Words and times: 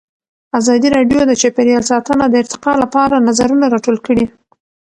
ازادي 0.59 0.87
راډیو 0.95 1.19
د 1.27 1.31
چاپیریال 1.41 1.83
ساتنه 1.91 2.25
د 2.29 2.35
ارتقا 2.43 2.73
لپاره 2.83 3.23
نظرونه 3.27 3.65
راټول 3.73 3.97
کړي. 4.07 4.25